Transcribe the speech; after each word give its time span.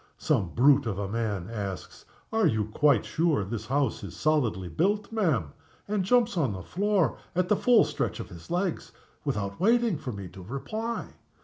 Some 0.17 0.49
brute 0.55 0.87
of 0.87 0.97
a 0.97 1.07
man 1.07 1.47
asks, 1.47 2.05
'Are 2.33 2.47
you 2.47 2.65
quite 2.65 3.05
sure 3.05 3.43
this 3.45 3.67
house 3.67 4.03
is 4.03 4.15
solidly 4.15 4.67
built, 4.67 5.11
ma'am?' 5.11 5.53
and 5.87 6.03
jumps 6.03 6.35
on 6.37 6.53
the 6.53 6.63
floor 6.63 7.19
at 7.35 7.49
the 7.49 7.55
full 7.55 7.83
stretch 7.83 8.19
of 8.19 8.29
his 8.29 8.49
legs, 8.49 8.93
without 9.23 9.59
waiting 9.59 9.99
for 9.99 10.11
me 10.11 10.27
to 10.29 10.41
reply. 10.41 11.09